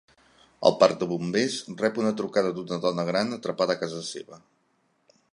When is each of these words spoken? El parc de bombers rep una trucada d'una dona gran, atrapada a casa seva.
El 0.69 0.75
parc 0.83 0.95
de 1.01 1.07
bombers 1.09 1.57
rep 1.81 1.99
una 2.03 2.13
trucada 2.21 2.53
d'una 2.55 2.79
dona 2.85 3.05
gran, 3.11 3.35
atrapada 3.37 3.77
a 3.77 3.83
casa 3.83 4.01
seva. 4.09 4.41